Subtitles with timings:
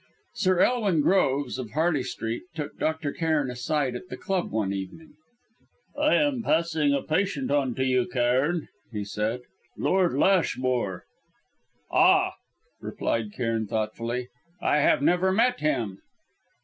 [0.33, 3.11] Sir Elwin Groves, of Harley Street, took Dr.
[3.13, 5.13] Cairn aside at the club one evening.
[5.95, 9.41] "I am passing a patient on to you, Cairn," he said;
[9.77, 11.05] "Lord Lashmore."
[11.91, 12.33] "Ah!"
[12.79, 14.29] replied Cairn, thoughtfully.
[14.59, 15.99] "I have never met him."